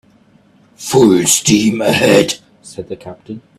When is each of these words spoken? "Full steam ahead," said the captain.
"Full 0.77 1.27
steam 1.27 1.79
ahead," 1.79 2.39
said 2.63 2.89
the 2.89 2.95
captain. 2.95 3.43